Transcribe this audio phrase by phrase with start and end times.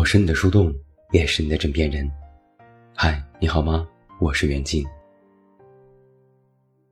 [0.00, 0.74] 我是你的树洞，
[1.12, 2.10] 也是你的枕边人。
[2.96, 3.86] 嗨，你好吗？
[4.18, 4.82] 我是袁静。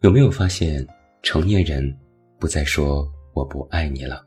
[0.00, 0.82] 有没有发现，
[1.22, 1.94] 成年人
[2.38, 4.24] 不再说“我不爱你了”？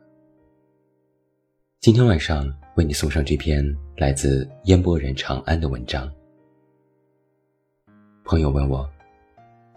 [1.82, 3.64] 今天晚上为你送上这篇
[3.96, 6.08] 来自烟波人长安的文章。
[8.22, 8.88] 朋友问我：“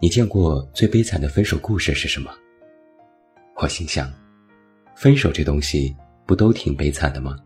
[0.00, 2.32] 你见过最悲惨的分手故事是什么？”
[3.60, 4.08] 我心想
[4.94, 5.92] ：“分手这东西
[6.24, 7.36] 不都挺悲惨的吗？”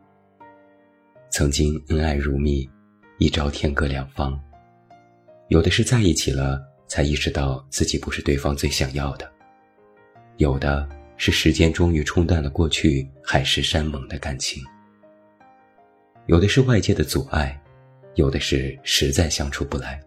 [1.37, 2.67] 曾经恩爱如蜜，
[3.19, 4.41] 一朝天各两方。
[5.49, 9.27] 有的是在一起了，才意识到自己不是对方最想要的；
[10.39, 14.65] 有的是时间终于冲淡了过去海誓山盟的感情；
[16.25, 17.63] 有的是外界的阻碍，
[18.15, 20.01] 有的是实在相处不来；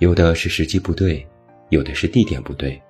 [0.00, 1.24] 有的是时机不对，
[1.68, 2.82] 有的是地点不对，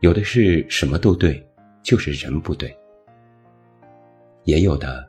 [0.00, 1.42] 有的是什么都对，
[1.82, 2.68] 就是人不对；
[4.44, 5.08] 也有的。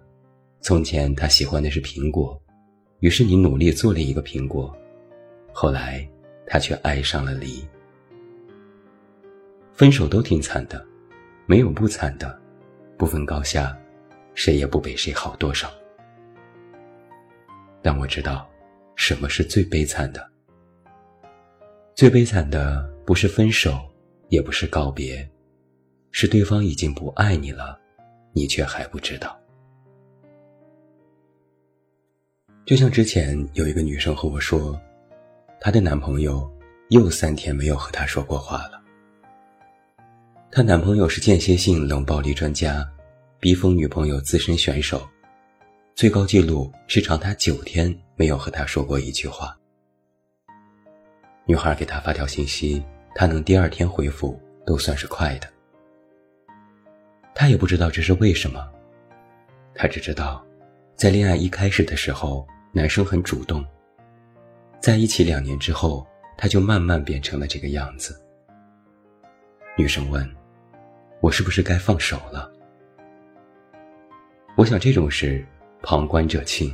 [0.62, 2.40] 从前他喜欢的是苹果，
[3.00, 4.76] 于是你努力做了一个苹果，
[5.54, 6.08] 后来
[6.46, 7.66] 他却爱上了梨。
[9.74, 10.86] 分手都挺惨的，
[11.46, 12.38] 没有不惨的，
[12.98, 13.78] 不分高下，
[14.36, 15.72] 谁也不比谁好多少。
[17.82, 18.46] 但我知道，
[18.98, 20.30] 什么是最悲惨的？
[21.96, 23.80] 最悲惨的不是分手，
[24.28, 25.28] 也不是告别，
[26.12, 27.80] 是对方已经不爱你了，
[28.34, 29.39] 你却还不知道。
[32.70, 34.80] 就像之前有一个女生和我说，
[35.59, 36.48] 她的男朋友
[36.89, 38.80] 又三天没有和她说过话了。
[40.52, 42.88] 她男朋友是间歇性冷暴力专家，
[43.39, 45.02] 逼疯女朋友资深选手，
[45.95, 49.58] 最高纪录是长达九天没有和她说过一句话。
[51.48, 52.83] 女孩给他发条信息，
[53.16, 55.50] 他能第二天回复，都算是快的。
[57.33, 58.64] 他也不知道这是为什么，
[59.73, 60.45] 他只知道，
[60.95, 62.48] 在恋爱一开始的时候。
[62.72, 63.66] 男生很主动，
[64.80, 66.06] 在一起两年之后，
[66.38, 68.16] 他就慢慢变成了这个样子。
[69.76, 70.30] 女生问
[71.20, 72.52] ：“我是不是该放手了？”
[74.56, 75.44] 我想这种事，
[75.82, 76.72] 旁观者清。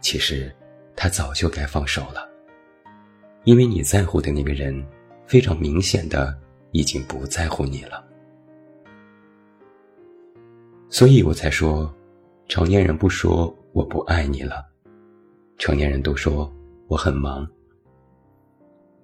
[0.00, 0.52] 其实，
[0.96, 2.28] 他早就该放手了，
[3.44, 4.84] 因为你在乎的那个人，
[5.24, 6.36] 非常明显的
[6.72, 8.04] 已经不在乎你了。
[10.90, 11.94] 所以我才说，
[12.48, 14.66] 成年人不说我不爱你了。
[15.58, 16.52] 成年人都说
[16.86, 17.48] 我很忙，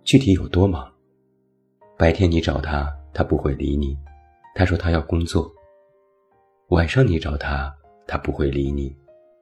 [0.05, 0.93] 具体有多忙？
[1.97, 3.97] 白天你找他，他不会理你，
[4.55, 5.51] 他说他要工作；
[6.69, 7.75] 晚上你找他，
[8.07, 8.95] 他不会理你，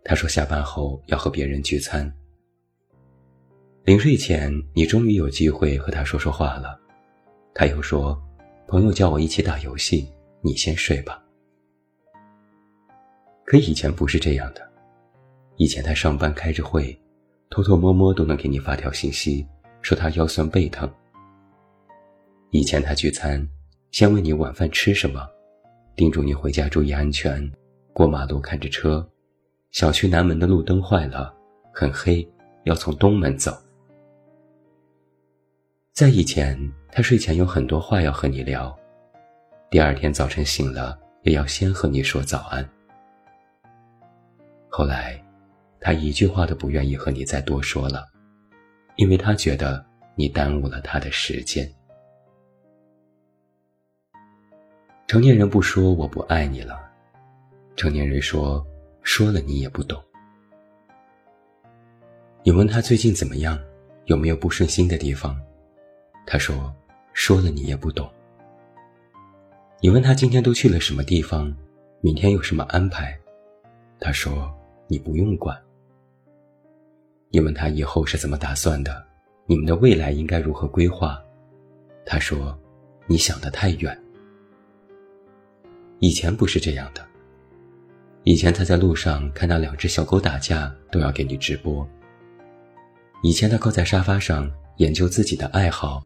[0.04, 2.10] 他说下班后要和别人聚餐。
[3.84, 6.78] 临睡前，你终于有机会和他说说话了，
[7.52, 8.16] 他又说
[8.68, 10.08] 朋友叫我一起打游戏，
[10.42, 11.20] 你先睡吧。
[13.44, 14.69] 可以前不是这样的。
[15.60, 16.98] 以前他上班开着会，
[17.50, 19.46] 偷偷摸摸都能给你发条信息，
[19.82, 20.90] 说他腰酸背疼。
[22.48, 23.46] 以前他聚餐，
[23.90, 25.28] 先问你晚饭吃什么，
[25.94, 27.46] 叮嘱你回家注意安全，
[27.92, 29.06] 过马路看着车，
[29.70, 31.30] 小区南门的路灯坏了，
[31.74, 32.26] 很黑，
[32.64, 33.54] 要从东门走。
[35.92, 36.58] 在以前，
[36.90, 38.74] 他睡前有很多话要和你聊，
[39.70, 42.66] 第二天早晨醒了也要先和你说早安。
[44.70, 45.22] 后来。
[45.80, 48.06] 他一句话都不愿意和你再多说了，
[48.96, 51.66] 因为他觉得你耽误了他的时间。
[55.06, 56.78] 成年人不说我不爱你了，
[57.76, 58.64] 成年人说
[59.02, 60.00] 说了你也不懂。
[62.42, 63.58] 你问他最近怎么样，
[64.04, 65.40] 有没有不顺心的地方，
[66.26, 66.72] 他说
[67.12, 68.08] 说了你也不懂。
[69.80, 71.52] 你问他今天都去了什么地方，
[72.02, 73.18] 明天有什么安排，
[73.98, 74.54] 他说
[74.86, 75.58] 你不用管。
[77.32, 79.06] 你问他以后是怎么打算的？
[79.46, 81.20] 你们的未来应该如何规划？
[82.04, 82.58] 他说
[83.06, 83.96] ：“你想得太远。”
[86.00, 87.06] 以前不是这样的。
[88.24, 91.88] 以前他在路上看到两只小狗打架，都要给你直播。
[93.22, 96.04] 以前他靠在沙发上研究自己的爱好，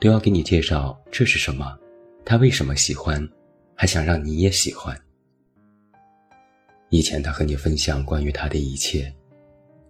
[0.00, 1.78] 都要给你介绍这是什么，
[2.24, 3.26] 他为什么喜欢，
[3.74, 4.98] 还想让你也喜欢。
[6.90, 9.12] 以前他和你分享关于他的一切，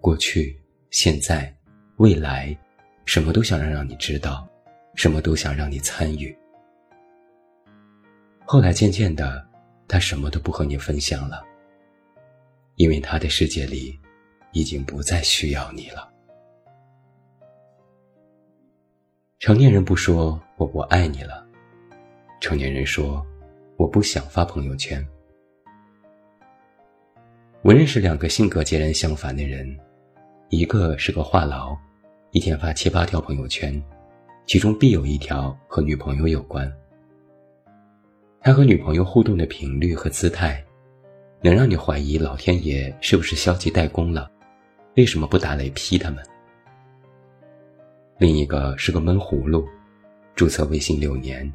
[0.00, 0.58] 过去。
[0.92, 1.50] 现在，
[1.96, 2.54] 未来，
[3.06, 4.46] 什么都想让让你知道，
[4.94, 6.36] 什么都想让你参与。
[8.44, 9.42] 后来渐渐的，
[9.88, 11.42] 他什么都不和你分享了，
[12.76, 13.98] 因为他的世界里，
[14.52, 16.06] 已经不再需要你了。
[19.38, 21.42] 成年人不说我不爱你了，
[22.38, 23.26] 成年人说
[23.78, 25.02] 我不想发朋友圈。
[27.62, 29.74] 我认识两个性格截然相反的人，
[30.52, 31.74] 一个是个话痨，
[32.30, 33.82] 一天发七八条朋友圈，
[34.44, 36.70] 其中必有一条和女朋友有关。
[38.38, 40.62] 他和女朋友互动的频率和姿态，
[41.40, 44.30] 能让你怀疑老天爷是不是消极怠工了？
[44.94, 46.22] 为什么不打雷劈他们？
[48.18, 49.66] 另一个是个闷葫芦，
[50.34, 51.50] 注册微信六年，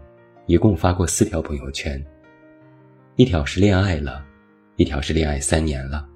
[0.48, 2.04] 一共发过四条朋友圈，
[3.16, 4.26] 一条是恋爱了。
[4.76, 6.08] 一条是恋爱三年了，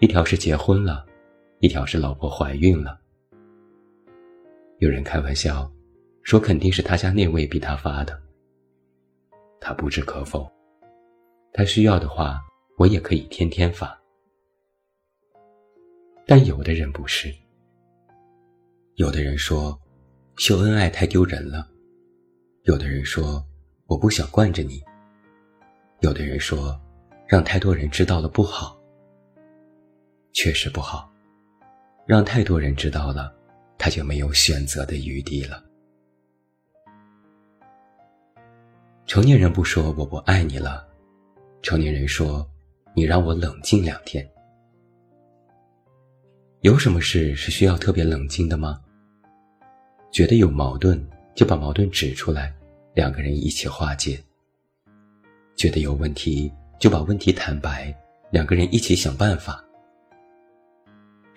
[0.00, 1.06] 一条是结婚了，
[1.60, 3.00] 一条是老婆怀孕了。
[4.78, 5.70] 有人开玩笑，
[6.22, 8.20] 说肯定是他家那位逼他发的。
[9.60, 10.50] 他不置可否，
[11.52, 12.40] 他需要的话，
[12.76, 13.98] 我也可以天天发。
[16.26, 17.34] 但有的人不是，
[18.94, 19.78] 有的人说，
[20.36, 21.66] 秀恩爱太丢人了；
[22.64, 23.44] 有的人说，
[23.86, 24.80] 我不想惯着你；
[26.00, 26.78] 有的人说。
[27.30, 28.80] 让太多人知道了不好，
[30.32, 31.07] 确实不好。
[32.08, 33.30] 让太多人知道了，
[33.76, 35.62] 他就没有选择的余地了。
[39.04, 40.88] 成年人不说我不爱你了，
[41.60, 42.48] 成年人说
[42.94, 44.26] 你让我冷静两天。
[46.62, 48.80] 有什么事是需要特别冷静的吗？
[50.10, 50.98] 觉得有矛盾
[51.34, 52.54] 就把矛盾指出来，
[52.94, 54.18] 两个人一起化解。
[55.56, 56.50] 觉得有问题。
[56.78, 57.92] 就把问题坦白，
[58.30, 59.62] 两个人一起想办法。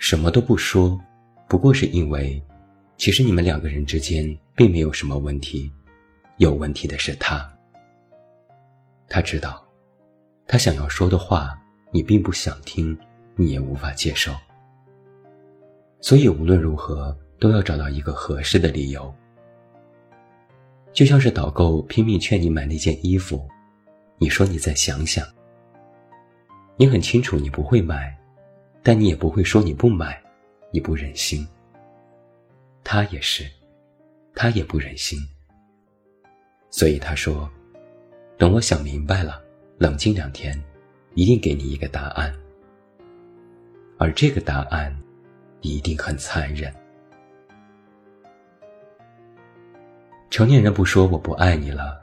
[0.01, 0.99] 什么都不说，
[1.47, 2.41] 不过是因为，
[2.97, 5.71] 其实你们两个人之间并没有什么问题，
[6.37, 7.47] 有问题的是他。
[9.07, 9.63] 他知道，
[10.47, 11.55] 他想要说的话
[11.91, 12.97] 你并不想听，
[13.35, 14.33] 你也无法接受，
[15.99, 19.13] 所以无论如何都要找到一个合适的理由。
[20.93, 23.47] 就像是导购拼命劝你买那件衣服。
[24.17, 25.23] 你说你再想想，
[26.75, 28.17] 你很清楚你不会买，
[28.83, 30.21] 但你也不会说你不买，
[30.71, 31.47] 你不忍心。
[32.83, 33.49] 他也是，
[34.35, 35.19] 他也不忍心，
[36.69, 37.49] 所以他说
[38.37, 39.41] ：“等我想明白了，
[39.77, 40.59] 冷静两天，
[41.13, 42.33] 一定给你一个答案。”
[43.99, 44.95] 而这个答案，
[45.61, 46.73] 一定很残忍。
[50.29, 52.01] 成年人不说我不爱你了，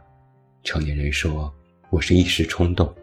[0.63, 1.53] 成年人说。
[1.91, 2.95] 我是一时冲动，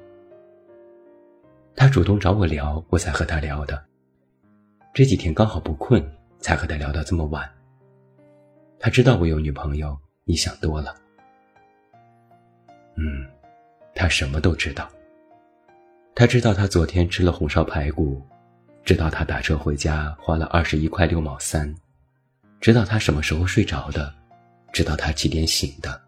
[1.75, 3.83] 他主动找我聊，我才和他聊的。
[4.93, 6.01] 这几天刚好不困，
[6.39, 7.49] 才和他聊到这么晚。
[8.79, 10.95] 他知道我有女朋友，你想多了。
[12.95, 13.27] 嗯，
[13.93, 14.89] 他什么都知道。
[16.15, 18.21] 他知道他昨天吃了红烧排骨，
[18.83, 21.75] 知道他打车回家花了二十一块六毛三，
[22.61, 24.13] 知道他什么时候睡着的，
[24.71, 26.01] 知道他几点醒的。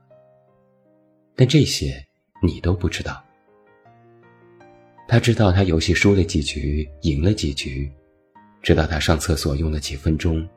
[1.36, 2.04] 但这些。
[2.44, 3.26] 你都不知道，
[5.08, 7.90] 他知道他游戏输了几局，赢了几局，
[8.62, 10.48] 知道他上厕所用了几分钟，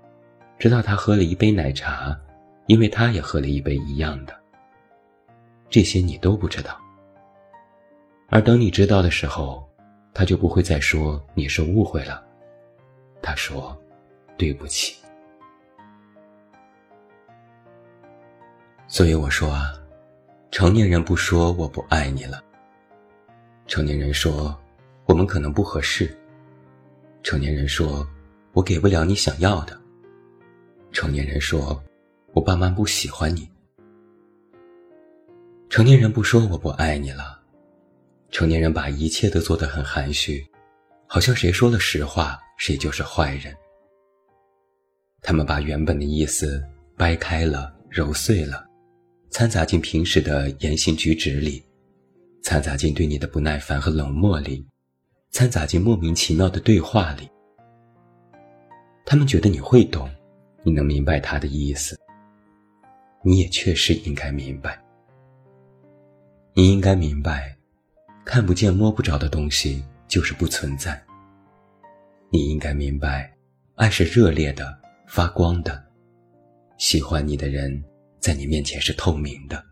[0.59, 2.19] 知道他喝了一杯奶茶，
[2.67, 4.37] 因为他也喝了一杯一样的。
[5.69, 6.77] 这些你都不知道，
[8.29, 9.65] 而等你知道的时候，
[10.13, 12.21] 他就不会再说你是误会了，
[13.23, 13.81] 他说
[14.37, 14.97] 对不起。
[18.89, 19.73] 所以我说啊。
[20.53, 22.43] 成年人不说我不爱你了。
[23.71, 24.59] 成年人说
[25.07, 26.13] 我们可能不合适。
[27.23, 28.05] 成年人说
[28.53, 29.81] 我给不了你想要的。
[30.91, 31.81] 成年人说
[32.33, 33.49] 我爸妈不喜欢你。
[35.69, 37.41] 成年人不说我不爱你了。
[38.33, 40.45] 成年人把一切都做得很含蓄，
[41.07, 43.55] 好像谁说了实话谁就是坏人。
[45.23, 46.61] 他们把原本的意思
[46.97, 48.67] 掰开了揉碎了。
[49.31, 51.65] 掺杂进平时的言行举止里，
[52.43, 54.67] 掺杂进对你的不耐烦和冷漠里，
[55.31, 57.29] 掺杂进莫名其妙的对话里。
[59.05, 60.09] 他们觉得你会懂，
[60.63, 61.99] 你能明白他的意思。
[63.23, 64.81] 你也确实应该明白。
[66.55, 67.57] 你应该明白，
[68.25, 71.01] 看不见摸不着的东西就是不存在。
[72.31, 73.33] 你应该明白，
[73.75, 75.85] 爱是热烈的、发光的，
[76.79, 77.83] 喜欢你的人。
[78.21, 79.70] 在你面前是透明的。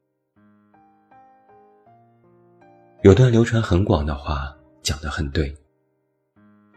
[3.09, 5.51] 有段流传很广的话讲得很对。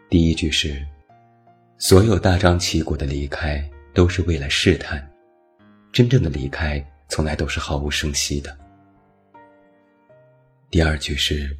[0.09, 0.81] 第一句是：
[1.77, 3.61] 所有大张旗鼓的离开
[3.93, 5.05] 都是为了试探，
[5.91, 8.57] 真正的离开从来都是毫无声息的。
[10.69, 11.53] 第二句是：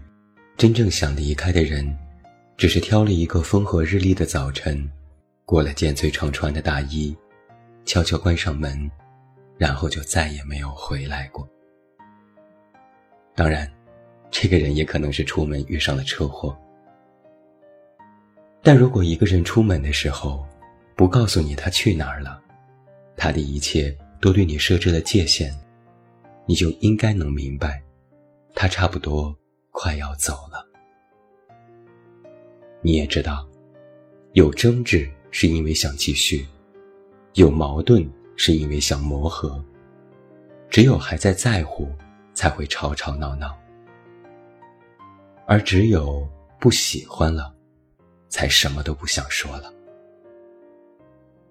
[0.56, 1.86] 真正想离开的人，
[2.56, 4.90] 只是挑了一个风和日丽的早晨，
[5.44, 7.14] 裹了件最常穿的大衣，
[7.84, 8.90] 悄悄关上门。
[9.58, 11.46] 然后就再也没有回来过。
[13.36, 13.70] 当然，
[14.32, 16.58] 这个人也可能是出门遇上了车祸。
[18.64, 20.46] 但如果一个人出门的时候，
[20.96, 22.42] 不告诉你他去哪儿了，
[23.18, 25.54] 他的一切都对你设置了界限，
[26.46, 27.82] 你就应该能明白，
[28.56, 29.36] 他差不多
[29.72, 30.66] 快要走了。
[32.82, 33.48] 你也知道，
[34.34, 36.46] 有争执是因为想继续，
[37.34, 39.64] 有矛盾是因为想磨合，
[40.70, 41.90] 只有还在在乎，
[42.34, 43.58] 才会吵吵闹闹，
[45.52, 46.26] 而只有
[46.62, 47.54] 不喜欢了，
[48.30, 49.70] 才什么都不想说了。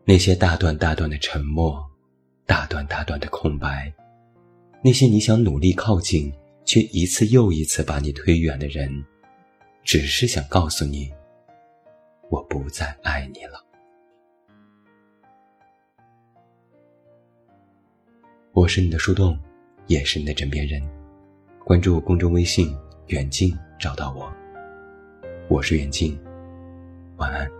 [0.06, 1.78] 那些大段大段的沉默，
[2.46, 3.92] 大段大段的空白，
[4.82, 6.32] 那些你想努力靠近，
[6.64, 9.04] 却一次又一次把你推远的人，
[9.84, 11.12] 只是想告诉你。
[12.30, 13.62] 我不再爱你了。
[18.52, 19.38] 我是你的树洞，
[19.88, 20.82] 也是你的枕边人。
[21.66, 22.74] 关注公众微信
[23.10, 24.32] “远近”，找到我。
[25.48, 26.16] 我是远近，
[27.16, 27.59] 晚安。